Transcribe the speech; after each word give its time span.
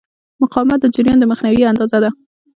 مقاومت 0.41 0.79
د 0.81 0.85
جریان 0.95 1.17
د 1.19 1.23
مخنیوي 1.31 1.63
اندازه 1.71 1.97
ده. 2.03 2.09